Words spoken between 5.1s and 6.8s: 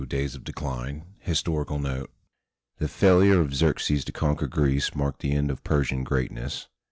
the end of Persian greatness.